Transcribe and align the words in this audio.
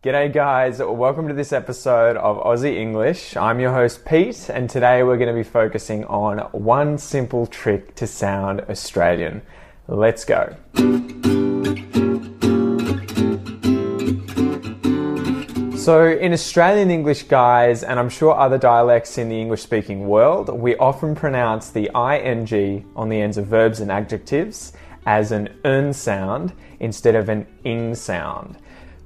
G'day, 0.00 0.32
guys. 0.32 0.78
Welcome 0.78 1.26
to 1.26 1.34
this 1.34 1.52
episode 1.52 2.16
of 2.18 2.40
Aussie 2.44 2.76
English. 2.76 3.36
I'm 3.36 3.58
your 3.58 3.72
host, 3.72 4.04
Pete, 4.04 4.48
and 4.48 4.70
today 4.70 5.02
we're 5.02 5.16
going 5.16 5.26
to 5.26 5.34
be 5.34 5.42
focusing 5.42 6.04
on 6.04 6.38
one 6.52 6.98
simple 6.98 7.48
trick 7.48 7.96
to 7.96 8.06
sound 8.06 8.60
Australian. 8.70 9.42
Let's 9.88 10.24
go. 10.24 10.54
So, 15.76 16.06
in 16.06 16.32
Australian 16.32 16.92
English, 16.92 17.24
guys, 17.24 17.82
and 17.82 17.98
I'm 17.98 18.08
sure 18.08 18.38
other 18.38 18.56
dialects 18.56 19.18
in 19.18 19.28
the 19.28 19.40
English 19.40 19.62
speaking 19.62 20.06
world, 20.06 20.48
we 20.48 20.76
often 20.76 21.16
pronounce 21.16 21.70
the 21.70 21.90
ing 21.92 22.84
on 22.94 23.08
the 23.08 23.20
ends 23.20 23.36
of 23.36 23.48
verbs 23.48 23.80
and 23.80 23.90
adjectives 23.90 24.74
as 25.06 25.32
an 25.32 25.48
n 25.64 25.92
sound 25.92 26.52
instead 26.78 27.16
of 27.16 27.28
an 27.28 27.48
ing 27.64 27.96
sound. 27.96 28.58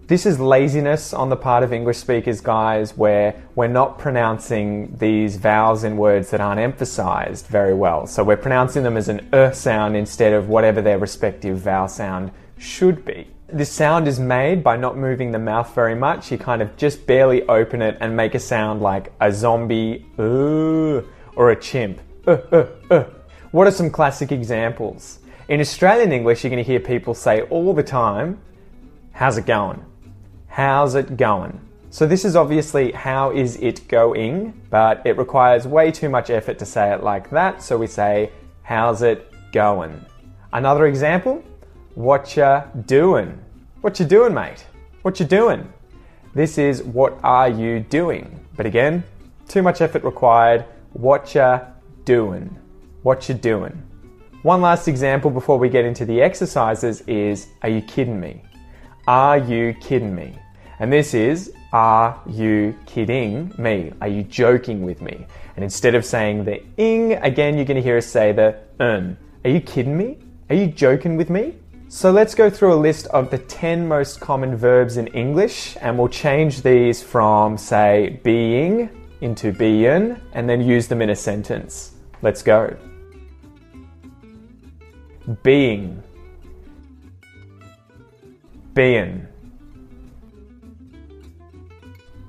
This 0.06 0.26
is 0.26 0.38
laziness 0.40 1.14
on 1.14 1.30
the 1.30 1.36
part 1.36 1.62
of 1.62 1.72
English 1.72 1.98
speakers, 1.98 2.40
guys, 2.40 2.96
where 2.96 3.42
we're 3.54 3.68
not 3.68 3.98
pronouncing 3.98 4.96
these 4.98 5.36
vowels 5.36 5.84
in 5.84 5.96
words 5.96 6.30
that 6.30 6.40
aren't 6.40 6.60
emphasized 6.60 7.46
very 7.46 7.74
well. 7.74 8.06
So 8.06 8.22
we're 8.24 8.36
pronouncing 8.36 8.82
them 8.82 8.96
as 8.96 9.08
an 9.08 9.28
er 9.32 9.52
sound 9.54 9.96
instead 9.96 10.32
of 10.32 10.48
whatever 10.48 10.82
their 10.82 10.98
respective 10.98 11.58
vowel 11.58 11.88
sound 11.88 12.32
should 12.58 13.04
be 13.04 13.28
this 13.52 13.70
sound 13.70 14.08
is 14.08 14.18
made 14.18 14.64
by 14.64 14.76
not 14.76 14.96
moving 14.96 15.30
the 15.30 15.38
mouth 15.38 15.74
very 15.74 15.94
much. 15.94 16.32
You 16.32 16.38
kind 16.38 16.62
of 16.62 16.76
just 16.76 17.06
barely 17.06 17.42
open 17.48 17.82
it 17.82 17.98
and 18.00 18.16
make 18.16 18.34
a 18.34 18.40
sound 18.40 18.80
like 18.80 19.12
a 19.20 19.30
zombie 19.30 20.06
or 20.16 21.50
a 21.50 21.56
chimp. 21.60 22.00
What 22.24 23.66
are 23.66 23.70
some 23.70 23.90
classic 23.90 24.32
examples? 24.32 25.18
In 25.48 25.60
Australian 25.60 26.10
English, 26.10 26.42
you're 26.42 26.50
going 26.50 26.64
to 26.64 26.66
hear 26.66 26.80
people 26.80 27.12
say 27.12 27.42
all 27.42 27.74
the 27.74 27.82
time, 27.82 28.40
How's 29.12 29.36
it 29.36 29.44
going? 29.44 29.84
How's 30.52 30.96
it 30.96 31.16
going? 31.16 31.58
So, 31.88 32.06
this 32.06 32.26
is 32.26 32.36
obviously 32.36 32.92
how 32.92 33.30
is 33.30 33.56
it 33.56 33.88
going, 33.88 34.52
but 34.68 35.00
it 35.06 35.16
requires 35.16 35.66
way 35.66 35.90
too 35.90 36.10
much 36.10 36.28
effort 36.28 36.58
to 36.58 36.66
say 36.66 36.92
it 36.92 37.02
like 37.02 37.30
that. 37.30 37.62
So, 37.62 37.78
we 37.78 37.86
say, 37.86 38.30
How's 38.62 39.00
it 39.00 39.32
going? 39.50 40.04
Another 40.52 40.88
example, 40.88 41.42
what 41.94 42.36
you 42.36 42.62
doing? 42.84 43.40
What 43.80 43.98
you 43.98 44.04
doing, 44.04 44.34
mate? 44.34 44.66
What 45.00 45.18
you 45.20 45.24
doing? 45.24 45.72
This 46.34 46.58
is 46.58 46.82
what 46.82 47.18
are 47.22 47.48
you 47.48 47.80
doing? 47.80 48.38
But 48.54 48.66
again, 48.66 49.04
too 49.48 49.62
much 49.62 49.80
effort 49.80 50.04
required. 50.04 50.66
What 50.92 51.34
you 51.34 51.60
doing? 52.04 52.54
What 53.04 53.26
you 53.26 53.34
doing? 53.34 53.72
One 54.42 54.60
last 54.60 54.86
example 54.86 55.30
before 55.30 55.58
we 55.58 55.70
get 55.70 55.86
into 55.86 56.04
the 56.04 56.20
exercises 56.20 57.00
is 57.06 57.48
are 57.62 57.70
you 57.70 57.80
kidding 57.80 58.20
me? 58.20 58.42
Are 59.08 59.38
you 59.38 59.74
kidding 59.80 60.14
me? 60.14 60.38
And 60.78 60.92
this 60.92 61.14
is 61.14 61.52
are 61.72 62.20
you 62.28 62.78
kidding 62.84 63.52
me? 63.56 63.92
Are 64.02 64.08
you 64.08 64.22
joking 64.24 64.84
with 64.84 65.00
me? 65.00 65.26
And 65.56 65.64
instead 65.64 65.94
of 65.94 66.04
saying 66.04 66.44
the 66.44 66.62
ing, 66.76 67.14
again, 67.14 67.56
you're 67.56 67.64
going 67.64 67.76
to 67.76 67.82
hear 67.82 67.96
us 67.96 68.06
say 68.06 68.32
the 68.32 68.58
un. 68.78 69.16
Are 69.44 69.50
you 69.50 69.60
kidding 69.60 69.96
me? 69.96 70.18
Are 70.50 70.54
you 70.54 70.66
joking 70.66 71.16
with 71.16 71.30
me? 71.30 71.54
So 71.88 72.10
let's 72.12 72.34
go 72.34 72.50
through 72.50 72.74
a 72.74 72.76
list 72.76 73.06
of 73.08 73.30
the 73.30 73.38
10 73.38 73.88
most 73.88 74.20
common 74.20 74.54
verbs 74.54 74.98
in 74.98 75.06
English 75.08 75.76
and 75.80 75.98
we'll 75.98 76.08
change 76.08 76.62
these 76.62 77.02
from, 77.02 77.56
say, 77.56 78.20
being 78.22 78.90
into 79.20 79.52
being 79.52 80.20
and 80.34 80.48
then 80.48 80.60
use 80.60 80.88
them 80.88 81.00
in 81.00 81.10
a 81.10 81.16
sentence. 81.16 81.94
Let's 82.20 82.42
go. 82.42 82.76
Being. 85.42 86.02
Being. 88.74 89.26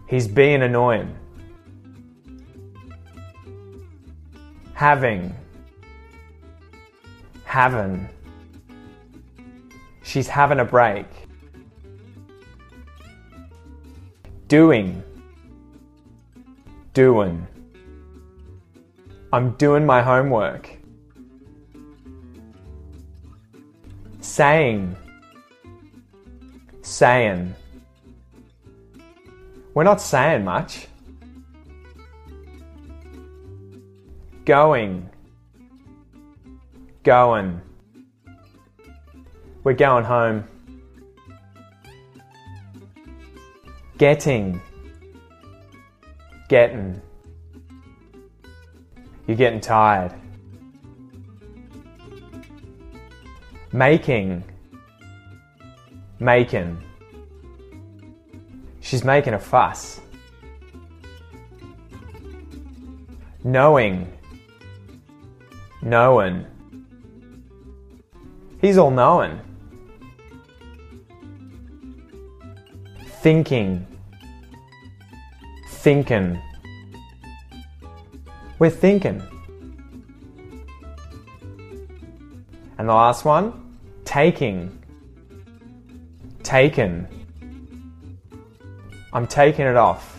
He's 0.09 0.27
being 0.27 0.61
annoying. 0.61 1.15
Having. 4.73 5.33
Having. 7.45 8.09
She's 10.03 10.27
having 10.27 10.59
a 10.59 10.65
break. 10.65 11.05
Doing. 14.47 15.01
Doing. 16.93 17.47
I'm 19.31 19.51
doing 19.51 19.85
my 19.85 20.01
homework. 20.01 20.69
Saying. 24.19 24.95
Saying. 26.83 27.55
We're 29.73 29.83
not 29.83 30.01
saying 30.01 30.43
much. 30.43 30.87
Going. 34.45 35.09
Going. 37.03 37.61
We're 39.63 39.73
going 39.73 40.03
home. 40.03 40.43
Getting. 43.97 44.61
Getting. 46.49 47.01
You're 49.25 49.37
getting 49.37 49.61
tired. 49.61 50.13
Making. 53.71 54.43
Making. 56.23 56.81
She's 58.79 59.03
making 59.03 59.33
a 59.33 59.39
fuss. 59.39 59.99
Knowing. 63.43 64.11
Knowing. 65.81 66.45
He's 68.61 68.77
all 68.77 68.91
knowing. 68.91 69.39
thinking, 73.23 73.87
thinking. 75.69 76.37
We're 78.59 78.69
thinking. 78.69 79.23
And 82.77 82.89
the 82.89 82.93
last 82.93 83.23
one, 83.23 83.77
taking, 84.03 84.82
taken. 86.43 87.07
I'm 89.11 89.27
taking 89.27 89.65
it 89.65 89.75
off. 89.75 90.13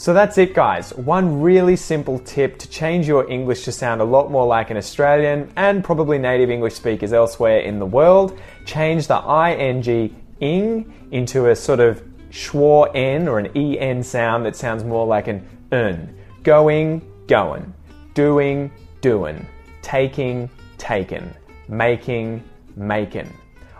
So 0.00 0.14
that's 0.14 0.38
it, 0.38 0.54
guys. 0.54 0.94
One 0.94 1.42
really 1.42 1.76
simple 1.76 2.18
tip 2.20 2.58
to 2.60 2.68
change 2.70 3.06
your 3.06 3.30
English 3.30 3.64
to 3.64 3.72
sound 3.72 4.00
a 4.00 4.04
lot 4.04 4.30
more 4.30 4.46
like 4.46 4.70
an 4.70 4.78
Australian 4.78 5.52
and 5.56 5.84
probably 5.84 6.16
native 6.16 6.48
English 6.50 6.72
speakers 6.72 7.12
elsewhere 7.12 7.58
in 7.58 7.78
the 7.78 7.84
world. 7.84 8.40
Change 8.64 9.08
the 9.08 9.18
ing 9.18 10.24
ing 10.40 11.08
into 11.10 11.50
a 11.50 11.54
sort 11.54 11.80
of 11.80 12.02
schwa 12.30 12.90
n 12.94 13.28
or 13.28 13.40
an 13.40 13.54
en 13.54 14.02
sound 14.02 14.46
that 14.46 14.56
sounds 14.56 14.84
more 14.84 15.06
like 15.06 15.28
an 15.28 15.46
un. 15.70 16.16
Going, 16.44 17.02
going. 17.26 17.74
Doing, 18.14 18.70
doing. 19.02 19.46
Taking, 19.82 20.48
taken. 20.78 21.34
Making, 21.70 22.42
making. 22.74 23.32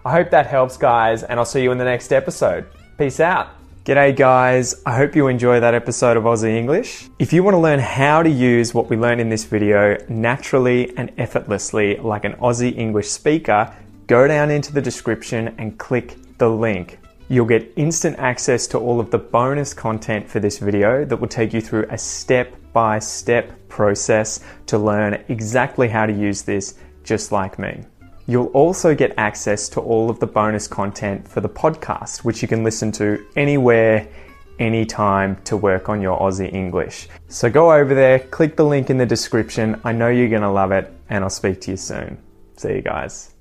I 0.04 0.12
hope 0.12 0.30
that 0.30 0.46
helps, 0.46 0.76
guys, 0.76 1.24
and 1.24 1.40
I'll 1.40 1.44
see 1.44 1.60
you 1.60 1.72
in 1.72 1.78
the 1.78 1.84
next 1.84 2.12
episode. 2.12 2.66
Peace 2.96 3.18
out. 3.18 3.48
G'day 3.84 4.14
guys, 4.14 4.80
I 4.86 4.94
hope 4.96 5.16
you 5.16 5.26
enjoy 5.26 5.58
that 5.58 5.74
episode 5.74 6.16
of 6.16 6.22
Aussie 6.22 6.56
English. 6.56 7.08
If 7.18 7.32
you 7.32 7.42
want 7.42 7.54
to 7.56 7.58
learn 7.58 7.80
how 7.80 8.22
to 8.22 8.30
use 8.30 8.72
what 8.72 8.88
we 8.88 8.96
learned 8.96 9.20
in 9.20 9.28
this 9.28 9.44
video 9.44 9.96
naturally 10.08 10.96
and 10.96 11.10
effortlessly 11.18 11.96
like 11.96 12.24
an 12.24 12.34
Aussie 12.34 12.78
English 12.78 13.08
speaker, 13.08 13.74
go 14.06 14.28
down 14.28 14.52
into 14.52 14.72
the 14.72 14.80
description 14.80 15.52
and 15.58 15.76
click 15.76 16.16
the 16.38 16.48
link. 16.48 17.00
You'll 17.28 17.46
get 17.46 17.72
instant 17.74 18.20
access 18.20 18.68
to 18.68 18.78
all 18.78 19.00
of 19.00 19.10
the 19.10 19.18
bonus 19.18 19.74
content 19.74 20.28
for 20.28 20.38
this 20.38 20.58
video 20.58 21.04
that 21.06 21.16
will 21.16 21.26
take 21.26 21.52
you 21.52 21.60
through 21.60 21.86
a 21.90 21.98
step 21.98 22.54
by 22.72 23.00
step 23.00 23.50
process 23.68 24.38
to 24.66 24.78
learn 24.78 25.24
exactly 25.28 25.88
how 25.88 26.06
to 26.06 26.12
use 26.12 26.42
this 26.42 26.74
just 27.10 27.32
like 27.32 27.58
me. 27.58 27.82
You'll 28.28 28.52
also 28.62 28.94
get 28.94 29.12
access 29.16 29.68
to 29.70 29.80
all 29.80 30.08
of 30.08 30.20
the 30.20 30.28
bonus 30.28 30.68
content 30.68 31.26
for 31.26 31.40
the 31.40 31.48
podcast, 31.48 32.18
which 32.18 32.40
you 32.40 32.46
can 32.46 32.62
listen 32.62 32.92
to 32.92 33.26
anywhere, 33.34 34.06
anytime 34.60 35.34
to 35.42 35.56
work 35.56 35.88
on 35.88 36.00
your 36.00 36.16
Aussie 36.20 36.52
English. 36.54 37.08
So 37.26 37.50
go 37.50 37.72
over 37.72 37.96
there, 37.96 38.20
click 38.20 38.54
the 38.54 38.64
link 38.64 38.90
in 38.90 38.96
the 38.96 39.06
description. 39.06 39.80
I 39.82 39.90
know 39.90 40.08
you're 40.08 40.28
going 40.28 40.42
to 40.42 40.50
love 40.52 40.70
it, 40.70 40.92
and 41.08 41.24
I'll 41.24 41.30
speak 41.30 41.60
to 41.62 41.72
you 41.72 41.76
soon. 41.76 42.16
See 42.56 42.74
you 42.74 42.82
guys. 42.82 43.34